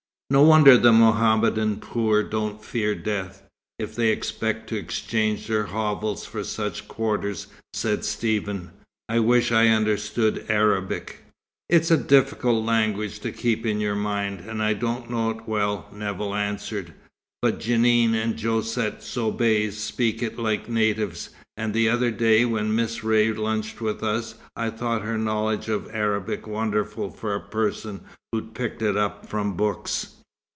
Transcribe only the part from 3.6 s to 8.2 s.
if they expect to exchange their hovels for such quarters," said